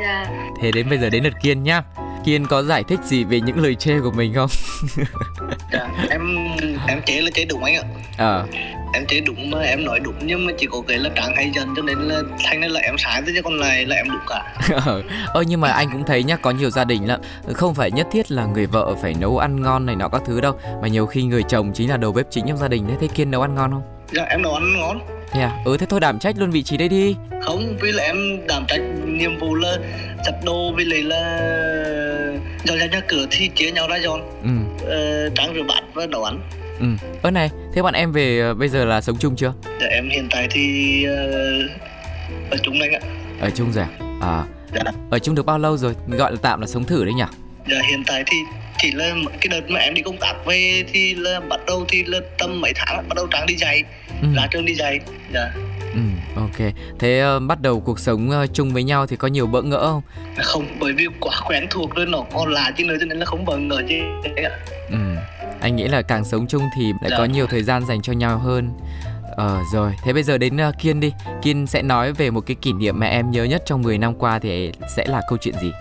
[0.02, 0.26] dạ.
[0.62, 1.82] thế đến bây giờ đến lượt kiên nhá
[2.26, 4.50] Kiên có giải thích gì về những lời chê của mình không?
[5.72, 6.48] dạ, em
[6.88, 7.84] em chế là chế đúng anh ạ.
[8.18, 8.44] À
[8.94, 11.52] em thấy đúng mà em nói đúng nhưng mà chỉ có cái là tráng hay
[11.56, 14.20] dần cho nên là thành nên là em sai chứ còn lại là em đúng
[14.28, 14.54] cả.
[15.34, 17.18] Ơ nhưng mà anh cũng thấy nhá có nhiều gia đình là
[17.54, 20.42] không phải nhất thiết là người vợ phải nấu ăn ngon này nọ các thứ
[20.42, 22.98] đâu mà nhiều khi người chồng chính là đầu bếp chính trong gia đình đấy
[23.02, 23.84] thế kiên nấu ăn ngon không?
[24.12, 25.00] Dạ em nấu ăn ngon.
[25.32, 25.52] Thế à?
[25.66, 27.16] Ừ thế thôi đảm trách luôn vị trí đây đi.
[27.42, 29.78] Không vì là em đảm trách nhiệm vụ là
[30.26, 31.50] chặt đồ với lại là
[32.64, 34.22] dọn ra nhà cửa thì chia nhau ra dọn.
[34.44, 34.50] Ừ.
[34.90, 36.40] ờ, tráng rửa bát và nấu ăn
[36.80, 36.88] ừ
[37.22, 40.10] ơ này thế bọn em về uh, bây giờ là sống chung chưa dạ em
[40.10, 43.00] hiện tại thì uh, ở chung anh ạ
[43.42, 44.18] ở chung rồi à?
[44.22, 44.44] à
[44.76, 47.24] dạ ở chung được bao lâu rồi gọi là tạm là sống thử đấy nhỉ
[47.70, 48.38] dạ hiện tại thì
[48.78, 52.04] chỉ là cái đợt mà em đi công tác về thì là bắt đầu thì
[52.04, 53.84] là tầm mấy tháng bắt đầu trang đi dạy
[54.22, 54.28] ừ.
[54.36, 55.00] ra trường đi dạy
[55.34, 55.52] dạ
[55.94, 56.00] Ừ,
[56.36, 56.74] ok.
[57.00, 59.92] Thế uh, bắt đầu cuộc sống uh, chung với nhau thì có nhiều bỡ ngỡ
[59.92, 60.02] không?
[60.38, 63.26] Không, bởi vì quá quen thuộc rồi nó còn là chứ nữa cho nên là
[63.26, 63.96] không bỡ ngỡ chứ.
[64.90, 64.98] Ừ
[65.62, 67.18] anh nghĩ là càng sống chung thì lại dạ.
[67.18, 68.72] có nhiều thời gian dành cho nhau hơn
[69.40, 72.56] Ờ rồi, thế bây giờ đến uh, Kiên đi Kiên sẽ nói về một cái
[72.62, 75.56] kỷ niệm mà em nhớ nhất trong 10 năm qua thì sẽ là câu chuyện
[75.62, 75.72] gì?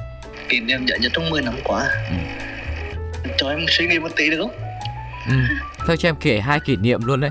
[0.49, 2.16] Kỷ niệm nhớ nhất trong 10 năm qua ừ.
[3.37, 4.56] Cho em suy nghĩ một tí được không?
[5.28, 5.35] Ừ.
[5.87, 7.30] Thôi cho em kể hai kỷ niệm luôn đấy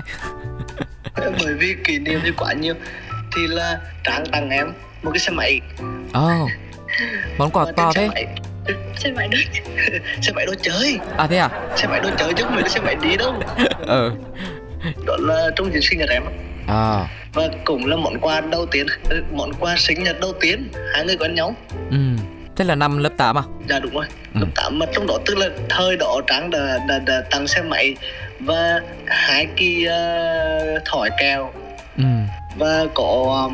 [1.16, 2.74] Bởi vì kỷ niệm thì quá nhiều
[3.36, 5.60] Thì là Trang tặng em một cái xe máy
[6.18, 6.50] Oh,
[7.38, 8.26] món quà to thế máy,
[8.96, 9.38] xe máy đồ
[10.22, 10.98] xe máy đồ chơi?
[11.16, 11.50] À thế à?
[11.76, 13.34] Xe máy đồ chơi chứ không phải là xe máy đi đâu?
[13.86, 14.12] Ừ.
[15.06, 16.22] Đó là trong dịp sinh nhật em
[16.66, 17.08] à.
[17.34, 18.86] Và cũng là món quà đầu tiên
[19.32, 21.54] món quà sinh nhật đầu tiên hai người quen nhau.
[21.90, 21.96] Ừ.
[22.56, 23.42] Thế là năm lớp 8 à?
[23.68, 24.06] Dạ đúng rồi.
[24.34, 24.40] Ừ.
[24.40, 27.62] lớp 8 mà trong đó tức là thời đó trắng đã, đã, đã tặng xe
[27.62, 27.96] máy
[28.40, 31.52] và hai cái uh, thỏi keo
[31.96, 32.04] ừ.
[32.58, 33.52] và có uh,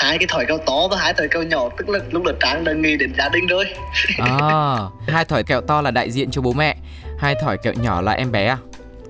[0.00, 2.64] hai cái thỏi kẹo to và hai thỏi kẹo nhỏ tức là lúc đó trang
[2.64, 3.64] đã nghĩ đến gia đình rồi
[4.18, 4.76] à,
[5.08, 6.76] hai thỏi kẹo to là đại diện cho bố mẹ
[7.18, 8.56] hai thỏi kẹo nhỏ là em bé à?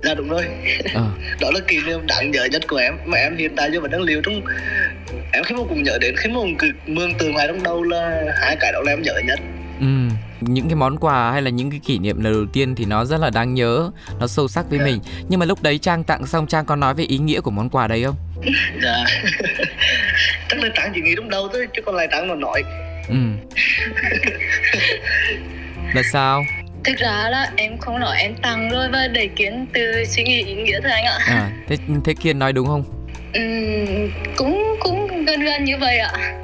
[0.02, 0.44] Dạ đúng rồi.
[0.94, 1.02] À.
[1.40, 2.94] đó là kỷ niệm đáng nhớ nhất của em.
[3.04, 4.40] Mà em hiện tại giờ vẫn đang liều trong
[5.32, 8.22] em khi mà cũng nhớ đến khi mà cũng mương từ ngoài trong đầu là
[8.42, 9.40] hai cái đó là em nhớ nhất.
[9.80, 9.86] Ừ.
[10.40, 13.04] Những cái món quà hay là những cái kỷ niệm lần đầu tiên thì nó
[13.04, 15.00] rất là đáng nhớ nó sâu sắc với mình.
[15.28, 17.70] Nhưng mà lúc đấy trang tặng xong trang có nói về ý nghĩa của món
[17.70, 18.16] quà đấy không?
[18.82, 19.04] Dạ
[20.48, 22.62] chắc là trang chỉ nghĩ đúng đâu thôi chứ còn lại trang nó nói
[23.08, 23.16] ừ.
[25.94, 26.44] Là sao?
[26.84, 30.44] Thực ra là em không nói em tặng rồi và để kiến từ suy nghĩ
[30.44, 31.18] ý nghĩa thôi anh ạ.
[31.26, 32.84] À thế thế kiên nói đúng không?
[33.32, 33.40] Ừ,
[34.36, 36.12] cũng cũng gần gần như vậy ạ.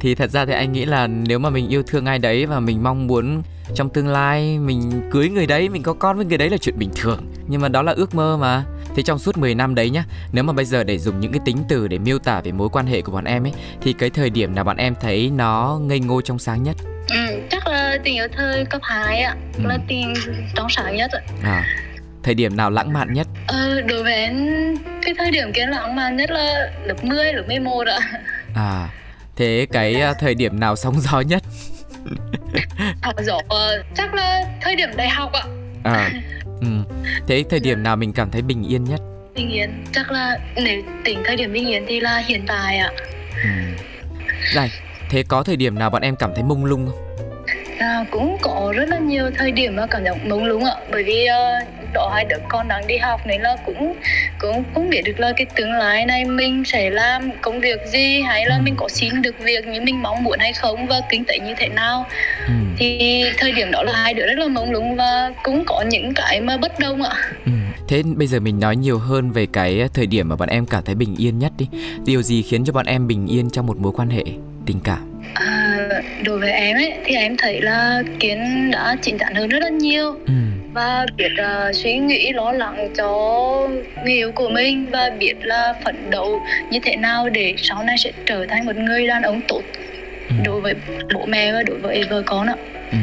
[0.00, 2.60] Thì thật ra thì anh nghĩ là nếu mà mình yêu thương ai đấy và
[2.60, 3.42] mình mong muốn
[3.74, 6.78] trong tương lai mình cưới người đấy mình có con với người đấy là chuyện
[6.78, 7.18] bình thường.
[7.48, 8.64] Nhưng mà đó là ước mơ mà
[8.96, 11.40] thì trong suốt 10 năm đấy nhá nếu mà bây giờ để dùng những cái
[11.44, 14.10] tính từ để miêu tả về mối quan hệ của bọn em ấy thì cái
[14.10, 16.76] thời điểm nào bọn em thấy nó ngây ngô trong sáng nhất
[17.08, 19.62] ừ, chắc là tình yêu thời cấp 2 ạ ừ.
[19.66, 20.14] là tình
[20.54, 21.64] trong sáng nhất ạ à
[22.22, 23.26] thời điểm nào lãng mạn nhất?
[23.46, 24.28] Ờ, đối với
[25.02, 27.98] cái thời điểm kia lãng mạn nhất là lớp 10, lớp 11 ạ.
[28.54, 28.88] À,
[29.36, 31.42] thế cái uh, thời điểm nào sóng gió nhất?
[33.02, 35.42] Học gió uh, chắc là thời điểm đại học ạ.
[35.84, 36.10] À,
[36.62, 36.96] ừ.
[37.26, 39.00] Thế thời điểm nào mình cảm thấy bình yên nhất?
[39.34, 42.90] Bình yên, chắc là nếu tính thời điểm bình yên thì là hiện tại ạ.
[43.42, 43.48] Ừ.
[44.54, 44.70] Này,
[45.10, 47.11] thế có thời điểm nào bọn em cảm thấy mông lung không?
[47.82, 51.02] À, cũng có rất là nhiều thời điểm mà cảm giác mông lung ạ bởi
[51.02, 53.94] vì uh, đó hai đứa con đang đi học nên là cũng
[54.38, 58.22] cũng cũng biết được là cái tương lai này mình sẽ làm công việc gì
[58.22, 61.24] hay là mình có xin được việc như mình mong muốn hay không và kinh
[61.24, 62.06] tế như thế nào
[62.46, 62.52] ừ.
[62.78, 66.14] thì thời điểm đó là hai đứa rất là mông lung và cũng có những
[66.14, 67.14] cái mà bất đồng ạ
[67.46, 67.52] ừ.
[67.88, 70.84] Thế bây giờ mình nói nhiều hơn về cái thời điểm mà bọn em cảm
[70.84, 71.68] thấy bình yên nhất đi
[72.04, 74.24] Điều gì khiến cho bọn em bình yên trong một mối quan hệ
[74.66, 75.22] tình cảm?
[75.34, 75.61] À,
[76.24, 79.68] đối với em ấy thì em thấy là Kiến đã chín chắn hơn rất là
[79.68, 80.32] nhiều ừ
[80.74, 83.08] và biết uh, suy nghĩ lo lắng cho
[84.04, 87.98] người yêu của mình và biết là phấn đấu như thế nào để sau này
[87.98, 89.62] sẽ trở thành một người đàn ông tốt
[90.28, 90.34] ừ.
[90.44, 90.74] đối với
[91.14, 92.54] bố mẹ và đối với vợ con ạ.
[92.90, 92.98] Ừ.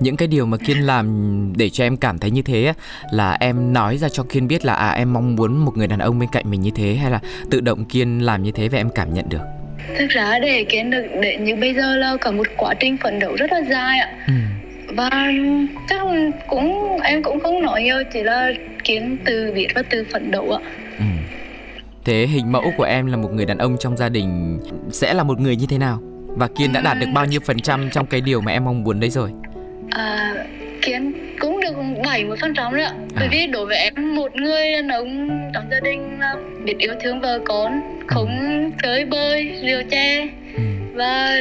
[0.00, 2.72] những cái điều mà kiên làm để cho em cảm thấy như thế
[3.12, 5.98] là em nói ra cho kiên biết là à em mong muốn một người đàn
[5.98, 8.78] ông bên cạnh mình như thế hay là tự động kiên làm như thế và
[8.78, 9.59] em cảm nhận được
[9.98, 13.18] thực ra để kiến được để như bây giờ là cả một quá trình phấn
[13.18, 14.32] đấu rất là dài ạ ừ.
[14.94, 15.10] và
[15.88, 16.00] chắc
[16.48, 18.52] cũng em cũng không nói nhiều chỉ là
[18.84, 20.60] kiến từ viết và từ phấn đấu ạ
[20.98, 21.04] ừ.
[22.04, 24.58] thế hình mẫu của em là một người đàn ông trong gia đình
[24.92, 27.58] sẽ là một người như thế nào và kiên đã đạt được bao nhiêu phần
[27.58, 29.30] trăm trong cái điều mà em mong muốn đấy rồi
[29.90, 30.34] à,
[30.82, 31.72] kiến cũng được
[32.04, 33.04] 70 phần trăm đấy ạ à.
[33.18, 36.94] bởi vì đối với em một người đàn ông trong gia đình là biết yêu
[37.00, 38.70] thương vợ con không ừ.
[38.82, 40.62] chơi bơi rượu che ừ.
[40.94, 41.36] và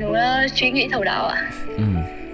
[0.00, 1.84] đúng là suy nghĩ thấu đáo ạ ừ.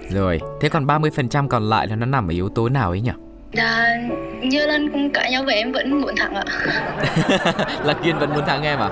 [0.09, 2.89] rồi thế còn 30 phần trăm còn lại là nó nằm ở yếu tố nào
[2.89, 3.11] ấy nhỉ
[3.53, 3.97] Dạ,
[4.41, 6.43] như lần cũng cãi nhau với em vẫn muốn thắng ạ
[7.83, 8.89] Là Kiên vẫn muốn thắng em à?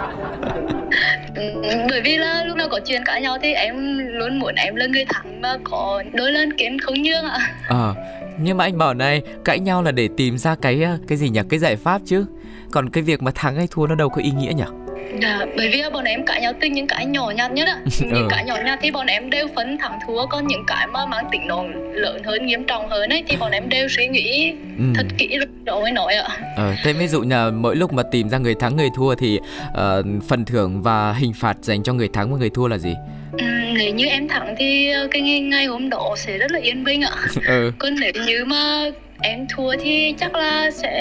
[1.89, 4.86] Bởi vì là lúc nào có chuyện cãi nhau thì em luôn muốn em là
[4.88, 7.39] người thắng mà có đôi lên kiến không nhường ạ.
[7.67, 8.01] Ờ à,
[8.39, 11.30] nhưng mà anh bảo này cãi nhau là để tìm ra cái ờ, cái gì
[11.30, 11.39] nhỉ?
[11.49, 12.25] Cái giải pháp chứ.
[12.71, 14.63] Còn cái việc mà thắng hay thua nó đâu có ý nghĩa nhỉ?
[15.21, 18.27] Dạ, bởi vì bọn em cãi nhau từ những cái nhỏ nhặt nhất Những ừ.
[18.29, 21.25] cái nhỏ nhặt thì bọn em đều phân thắng thua Còn những cái mà mang
[21.31, 24.83] tính nó lớn hơn, nghiêm trọng hơn ấy Thì bọn em đều suy nghĩ ừ.
[24.95, 28.29] thật kỹ rồi mới nói ạ ờ, Thế ví dụ là mỗi lúc mà tìm
[28.29, 32.07] ra người thắng người thua Thì uh, phần thưởng và hình phạt dành cho người
[32.13, 32.95] thắng và người thua là gì?
[33.31, 33.45] Ừ,
[33.77, 36.83] nếu như em thắng thì ờ, cái ngày, ngày hôm đó sẽ rất là yên
[36.83, 37.11] bình ạ
[37.47, 37.71] ừ.
[37.79, 38.85] Còn nếu như mà
[39.21, 40.91] em thua thì chắc là sẽ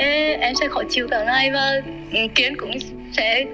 [0.40, 1.80] em sẽ khó chịu cả ngày và
[2.34, 2.70] kiến cũng
[3.12, 3.44] sẽ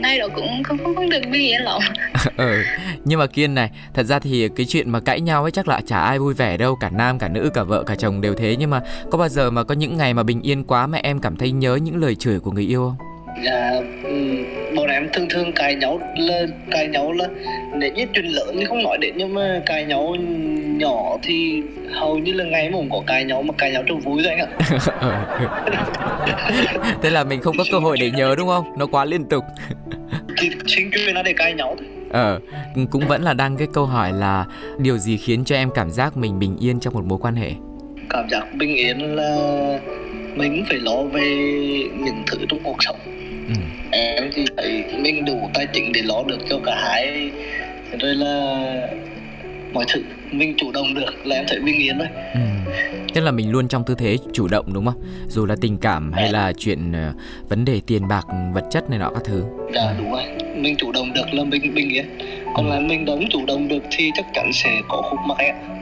[0.00, 1.80] nay đó cũng không không không được vui yên lắm
[2.36, 2.62] ừ.
[3.04, 5.80] nhưng mà kiên này, thật ra thì cái chuyện mà cãi nhau ấy chắc là
[5.86, 8.56] chả ai vui vẻ đâu, cả nam, cả nữ, cả vợ, cả chồng đều thế
[8.58, 11.20] nhưng mà có bao giờ mà có những ngày mà bình yên quá mà em
[11.20, 13.70] cảm thấy nhớ những lời chửi của người yêu không dạ
[14.76, 17.28] bọn em thường thường cãi nhau là cãi nhau là
[17.78, 20.16] để như chuyện lớn thì không nói đến nhưng mà cãi nhau
[20.78, 24.22] nhỏ thì hầu như là ngày mà có cãi nhau mà cãi nhau trong vui
[24.22, 24.48] rồi anh ạ.
[27.02, 28.64] Thế là mình không có cơ hội để nhớ đúng không?
[28.78, 29.44] Nó quá liên tục.
[30.38, 31.88] Thì chính chuyện là để cãi nhau thôi.
[32.10, 32.40] Ờ
[32.90, 34.44] cũng vẫn là đăng cái câu hỏi là
[34.78, 37.50] điều gì khiến cho em cảm giác mình bình yên trong một mối quan hệ
[38.14, 39.36] cảm giác bình yên là
[40.34, 41.26] mình phải lo về
[41.98, 42.96] những thứ trong cuộc sống.
[43.48, 43.54] Ừ.
[43.90, 47.30] em thì thấy mình đủ tài chính để lo được cho cả hai.
[48.00, 48.64] Rồi là
[49.72, 52.40] mọi thứ mình chủ động được là em thấy bình yên thôi ừ.
[53.14, 55.02] tức là mình luôn trong tư thế chủ động đúng không?
[55.28, 58.98] Dù là tình cảm hay là chuyện uh, vấn đề tiền bạc vật chất này
[58.98, 59.44] nọ các thứ.
[59.74, 60.22] Dạ đúng rồi.
[60.56, 62.04] Mình chủ động được là mình bình yên.
[62.54, 62.74] Còn ừ.
[62.74, 65.73] là mình đóng chủ động được thì chắc chắn sẽ có khúc mắc ạ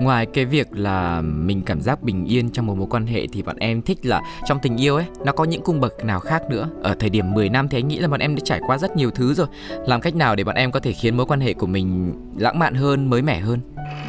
[0.00, 3.42] ngoài cái việc là mình cảm giác bình yên trong một mối quan hệ thì
[3.42, 6.42] bọn em thích là trong tình yêu ấy nó có những cung bậc nào khác
[6.50, 6.68] nữa.
[6.82, 8.96] Ở thời điểm 10 năm thì anh nghĩ là bọn em đã trải qua rất
[8.96, 9.46] nhiều thứ rồi.
[9.86, 12.58] Làm cách nào để bọn em có thể khiến mối quan hệ của mình lãng
[12.58, 13.60] mạn hơn mới mẻ hơn?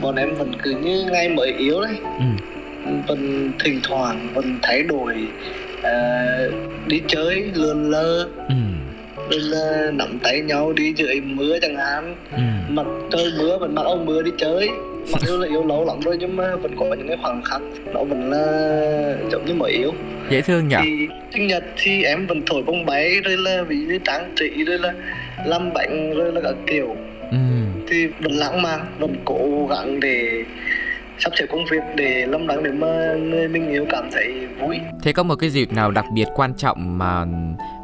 [0.01, 1.95] Bọn em vẫn cứ như ngay mới yếu đấy.
[2.19, 2.25] Ừ.
[3.07, 5.27] vẫn thỉnh thoảng vẫn thay đổi
[5.79, 6.53] uh,
[6.87, 8.55] đi chơi lượn lơ ừ
[9.31, 12.15] rồi là nắm tay nhau đi dưới mưa chẳng hạn.
[12.31, 12.41] Ừ.
[12.69, 14.69] mặt trời mưa vẫn mặc áo mưa đi chơi.
[15.13, 17.61] Mặc dù là yêu lâu lắm rồi nhưng mà vẫn có những cái khoảng khắc
[17.93, 19.91] nó vẫn là giống như mới yêu.
[20.29, 20.75] Dễ thương nhỉ?
[20.83, 24.63] Thì sinh nhật thì em vẫn thổi bông bay rồi là ví như trang trí
[24.63, 24.93] rồi là
[25.45, 26.95] làm bánh rồi là các kiểu.
[27.31, 27.37] Ừ.
[27.87, 30.43] thì vẫn lãng mạn vẫn cố gắng để
[31.23, 34.79] sắp xếp công việc để lâm đắng để mà người mình yêu cảm thấy vui.
[35.03, 37.25] Thế có một cái dịp nào đặc biệt quan trọng mà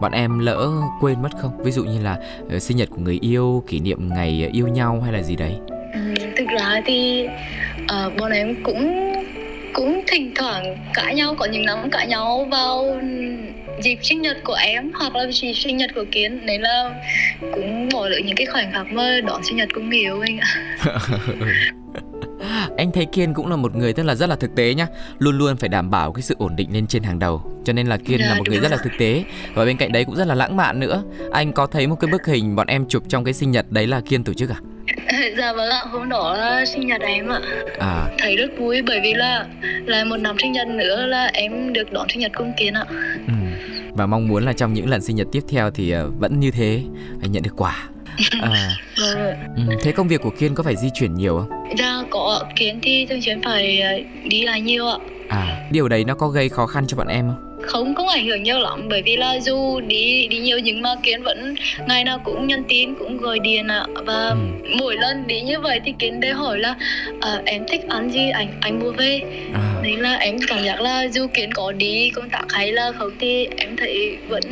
[0.01, 0.69] bọn em lỡ
[1.01, 1.63] quên mất không?
[1.63, 2.17] Ví dụ như là
[2.55, 5.53] uh, sinh nhật của người yêu kỷ niệm ngày yêu nhau hay là gì đấy?
[5.93, 7.27] Ừ, thực ra thì
[7.83, 9.13] uh, bọn em cũng
[9.73, 13.01] cũng thỉnh thoảng cãi nhau có những năm cãi nhau vào
[13.81, 16.39] dịp sinh nhật của em hoặc là dịp sinh nhật của kiến.
[16.45, 16.91] Nên là
[17.53, 20.37] cũng bỏ lỡ những cái khoảnh khắc mà đón sinh nhật của người yêu anh
[20.37, 20.47] ạ
[22.77, 24.87] anh thấy kiên cũng là một người tức là rất là thực tế nhá.
[25.19, 27.61] Luôn luôn phải đảm bảo cái sự ổn định lên trên hàng đầu.
[27.65, 29.23] Cho nên là kiên là dạ, một người rất là thực tế.
[29.53, 31.03] Và bên cạnh đấy cũng rất là lãng mạn nữa.
[31.31, 33.87] Anh có thấy một cái bức hình bọn em chụp trong cái sinh nhật đấy
[33.87, 34.59] là kiên tổ chức à?
[35.37, 35.81] Dạ vâng ạ.
[35.91, 37.39] Hôm đó là sinh nhật em ạ.
[37.79, 38.05] À.
[38.17, 39.45] thấy rất vui bởi vì là
[39.85, 42.85] là một năm sinh nhật nữa là em được đón sinh nhật cùng kiên ạ.
[43.27, 43.33] Ừ.
[43.91, 46.51] và mong muốn là trong những lần sinh nhật tiếp theo thì ờ, vẫn như
[46.51, 46.81] thế.
[47.21, 47.87] Anh nhận được quà
[48.41, 48.77] à.
[49.55, 51.49] Ừ, thế công việc của kiên có phải di chuyển nhiều không?
[51.77, 53.91] Dạ có kiên thì thường xuyên phải ờ,
[54.23, 54.97] đi lại nhiều ạ.
[55.29, 57.43] À điều đấy nó có gây khó khăn cho bọn em không?
[57.61, 60.89] Không không ảnh hưởng nhiều lắm bởi vì là dù đi đi nhiều nhưng mà
[61.03, 61.55] kiến vẫn
[61.87, 63.85] ngày nào cũng nhắn tin cũng gọi điện ạ.
[64.05, 64.37] Và ừ.
[64.79, 66.75] mỗi lần đi như vậy thì kiến đều hỏi là
[67.21, 68.29] à, em thích ăn gì?
[68.29, 69.21] Anh anh mua về.
[69.53, 69.73] À.
[69.83, 73.11] nên là em cảm giác là dù kiến có đi công tác hay là không
[73.19, 74.43] thì em thấy vẫn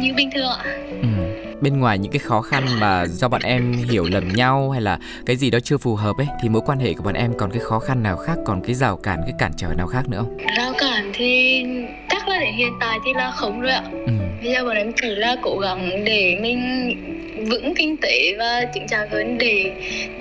[0.00, 0.64] như bình thường ạ.
[1.02, 1.19] Ừ
[1.60, 4.98] bên ngoài những cái khó khăn mà do bọn em hiểu lầm nhau hay là
[5.26, 7.50] cái gì đó chưa phù hợp ấy thì mối quan hệ của bọn em còn
[7.50, 10.18] cái khó khăn nào khác còn cái rào cản cái cản trở nào khác nữa
[10.18, 11.64] không rào cản thì
[12.10, 14.12] chắc là đến hiện tại thì là không rồi ạ ừ.
[14.42, 16.60] bây giờ bọn em chỉ là cố gắng để mình
[17.50, 19.72] vững kinh tế và chững chạc hơn để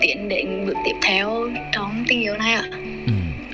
[0.01, 2.63] tiến đến bước tiếp theo trong tình yêu này ạ.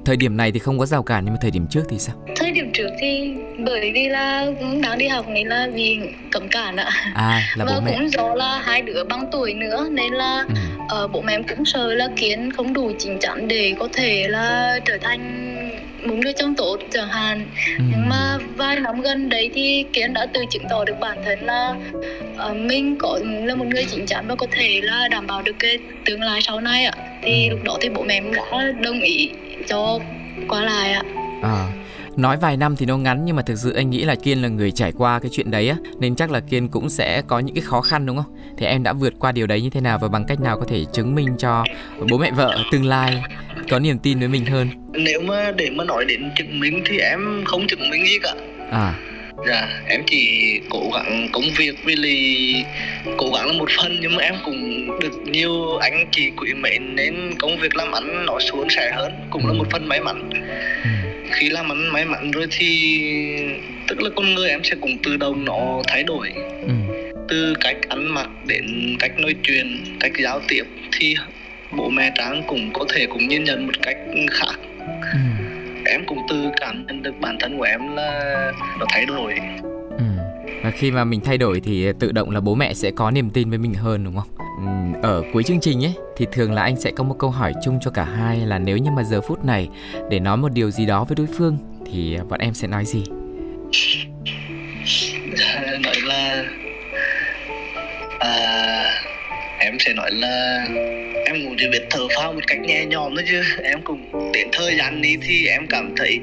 [0.06, 2.16] Thời điểm này thì không có rào cản nhưng mà thời điểm trước thì sao
[2.36, 4.46] thời điểm trước thì bởi vì là
[4.84, 6.00] đang đi học nên là vì
[6.32, 7.92] cấm cản ạ à là bố và mẹ.
[7.98, 11.04] cũng do là hai đứa bằng tuổi nữa nên là ừ.
[11.04, 14.80] uh, bố mẹ cũng sợ là kiến không đủ chín chắn để có thể là
[14.86, 15.52] trở thành
[16.08, 17.46] một người trong tốt chẳng hạn
[17.78, 17.84] ừ.
[17.92, 21.40] nhưng mà vài năm gần đấy thì kiến đã tự chứng tỏ được bản thân
[21.46, 21.76] là
[22.50, 25.56] uh, mình có là một người chín chắn và có thể là đảm bảo được
[25.60, 29.30] cái tương lai sau này ạ thì lúc đó thì bố mẹ đã đồng ý
[29.68, 30.00] cho
[30.48, 31.02] qua lại ạ.
[31.42, 31.72] À
[32.18, 34.48] nói vài năm thì nó ngắn nhưng mà thực sự anh nghĩ là kiên là
[34.48, 37.56] người trải qua cái chuyện đấy á nên chắc là kiên cũng sẽ có những
[37.56, 38.36] cái khó khăn đúng không?
[38.58, 40.66] Thì em đã vượt qua điều đấy như thế nào và bằng cách nào có
[40.70, 41.64] thể chứng minh cho
[42.10, 43.24] bố mẹ vợ tương lai
[43.70, 44.70] có niềm tin với mình hơn?
[44.92, 48.34] Nếu mà để mà nói đến chứng minh thì em không chứng minh gì cả.
[48.72, 48.94] À
[49.48, 52.54] dạ em chỉ cố gắng công việc vì lì
[53.18, 56.96] cố gắng là một phần nhưng mà em cũng được nhiều anh chị quý mến
[56.96, 60.30] nên công việc làm ăn nó suôn sẻ hơn cũng là một phần may mắn.
[60.84, 60.90] Ừ.
[61.32, 63.00] Khi làm ăn may mắn rồi thì
[63.88, 66.32] tức là con người em sẽ cũng tự động nó thay đổi.
[66.62, 66.74] Ừ.
[67.28, 71.16] từ cách ăn mặc đến cách nói chuyện cách giao tiếp thì
[71.72, 73.98] bố mẹ trang cũng có thể cũng nhìn nhận một cách
[74.32, 74.56] khác.
[75.14, 75.45] Ừ.
[75.86, 79.34] em cũng tự cảm nhận được bản thân của em là nó thay đổi.
[79.98, 80.04] Ừ.
[80.64, 83.30] và khi mà mình thay đổi thì tự động là bố mẹ sẽ có niềm
[83.30, 84.28] tin với mình hơn đúng không?
[85.04, 87.80] Ở cuối chương trình ấy thì thường là anh sẽ có một câu hỏi chung
[87.82, 89.70] cho cả hai là nếu như mà giờ phút này
[90.10, 91.58] để nói một điều gì đó với đối phương
[91.92, 93.04] thì bọn em sẽ nói gì?
[95.84, 96.44] Nói là
[98.20, 98.85] à,
[99.66, 100.66] em sẽ nói là
[101.26, 103.42] em cũng chỉ biết thở phao một cách nhẹ nhõm thôi chứ.
[103.64, 106.20] Em cũng đến thời gian นี้ thì em cảm thấy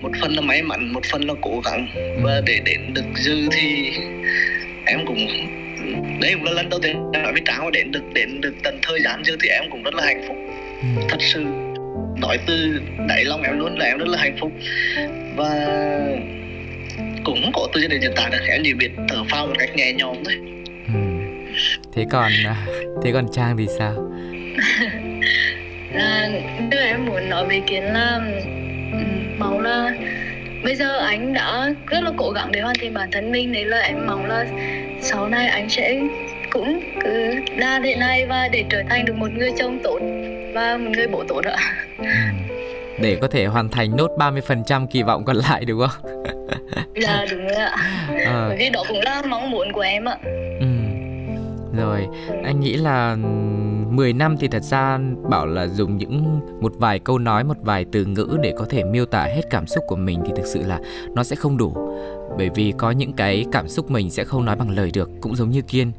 [0.00, 1.88] một phần là may mắn một phần là cố gắng.
[2.22, 3.90] Và để đến được dư thì
[4.86, 5.22] em cũng
[6.20, 8.54] đây cũng là lần đầu tiên em nói với Trang và đến được đến được
[8.62, 10.36] tận thời gian chưa thì em cũng rất là hạnh phúc.
[10.82, 11.02] Ừ.
[11.08, 11.44] thật sự
[12.20, 14.52] nói từ đáy lòng em luôn là em rất là hạnh phúc.
[15.36, 15.50] Và
[17.24, 18.44] cũng có từ đến hiện tại được.
[18.48, 20.34] Em chỉ biết thở phao một cách nhẹ nhõm thôi.
[20.34, 20.55] ừ.
[21.96, 22.66] Thế còn à,
[23.02, 23.92] thế còn Trang thì sao
[25.92, 26.28] là
[26.70, 28.20] đưa em muốn nói về kiến là
[29.38, 29.94] mong là
[30.64, 33.68] bây giờ anh đã rất là cố gắng để hoàn thiện bản thân mình nên
[33.68, 34.46] là em mong là
[35.00, 36.00] sau này anh sẽ
[36.50, 39.98] cũng cứ đa thế này và để trở thành được một người chồng tốt
[40.54, 41.56] và một người bố tốt ạ
[42.98, 46.24] để có thể hoàn thành nốt 30% kỳ vọng còn lại đúng không?
[46.94, 47.76] dạ đúng rồi ạ.
[47.76, 48.44] À.
[48.48, 50.16] Bởi vì đó cũng là mong muốn của em ạ.
[50.60, 50.75] Ừ.
[51.76, 52.08] Rồi,
[52.44, 53.16] anh nghĩ là
[53.90, 54.98] 10 năm thì thật ra
[55.30, 58.84] bảo là dùng những một vài câu nói, một vài từ ngữ để có thể
[58.84, 60.80] miêu tả hết cảm xúc của mình thì thực sự là
[61.14, 61.76] nó sẽ không đủ.
[62.38, 65.36] Bởi vì có những cái cảm xúc mình sẽ không nói bằng lời được, cũng
[65.36, 65.92] giống như Kiên,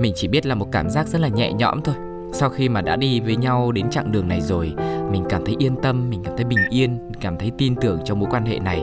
[0.00, 1.94] mình chỉ biết là một cảm giác rất là nhẹ nhõm thôi.
[2.34, 4.74] Sau khi mà đã đi với nhau đến chặng đường này rồi,
[5.12, 8.20] mình cảm thấy yên tâm, mình cảm thấy bình yên, cảm thấy tin tưởng trong
[8.20, 8.82] mối quan hệ này.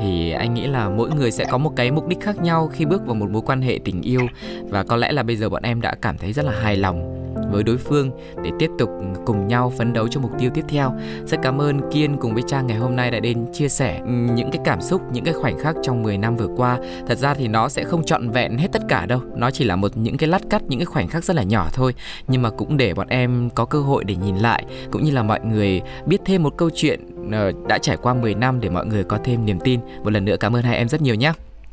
[0.00, 2.84] Thì anh nghĩ là mỗi người sẽ có một cái mục đích khác nhau khi
[2.84, 4.20] bước vào một mối quan hệ tình yêu.
[4.68, 7.12] Và có lẽ là bây giờ bọn em đã cảm thấy rất là hài lòng
[7.50, 8.10] với đối phương
[8.44, 8.90] để tiếp tục
[9.26, 10.92] cùng nhau phấn đấu cho mục tiêu tiếp theo.
[11.26, 14.50] Rất cảm ơn Kiên cùng với Trang ngày hôm nay đã đến chia sẻ những
[14.50, 16.78] cái cảm xúc, những cái khoảnh khắc trong 10 năm vừa qua.
[17.06, 19.20] Thật ra thì nó sẽ không trọn vẹn hết tất cả đâu.
[19.36, 21.68] Nó chỉ là một những cái lát cắt, những cái khoảnh khắc rất là nhỏ
[21.72, 21.94] thôi.
[22.28, 25.22] Nhưng mà cũng để bọn em có cơ hội để nhìn lại cũng như là
[25.22, 27.00] mọi người biết thêm một câu chuyện
[27.32, 29.80] ờ, đã trải qua 10 năm để mọi người có thêm niềm tin.
[30.04, 31.32] Một lần nữa cảm ơn hai em rất nhiều nhé.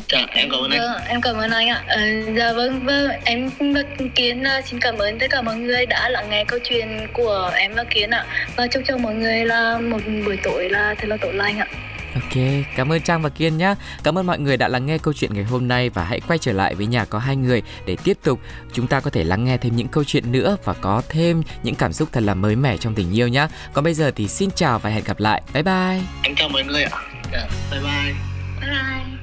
[0.09, 0.79] Dạ, em cảm ơn anh.
[0.79, 1.83] Vâng, em cảm ơn anh ạ.
[1.87, 2.05] À,
[2.37, 3.49] dạ vâng, vâng, em
[4.15, 7.51] Kiến uh, xin cảm ơn tất cả mọi người đã lắng nghe câu chuyện của
[7.55, 8.25] em và Kiến ạ.
[8.55, 11.67] Và chúc cho mọi người là một buổi tối là thật là tốt lành ạ.
[12.15, 12.43] Ok,
[12.75, 13.75] cảm ơn Trang và Kiên nhé.
[14.03, 16.39] Cảm ơn mọi người đã lắng nghe câu chuyện ngày hôm nay và hãy quay
[16.39, 18.39] trở lại với nhà có hai người để tiếp tục
[18.73, 21.75] chúng ta có thể lắng nghe thêm những câu chuyện nữa và có thêm những
[21.75, 23.47] cảm xúc thật là mới mẻ trong tình yêu nhé.
[23.73, 25.41] Còn bây giờ thì xin chào và hẹn gặp lại.
[25.53, 26.01] Bye bye.
[26.23, 26.91] Em chào mọi người ạ.
[27.31, 28.13] Yeah, bye bye.
[28.61, 29.22] Bye bye